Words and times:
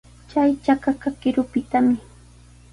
Chay 0.31 0.49
chakaqa 0.65 1.09
qirupitami. 1.21 1.95